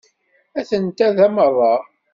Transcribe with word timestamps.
Atent-a 0.59 1.07
da 1.17 1.27
merra. 1.37 1.73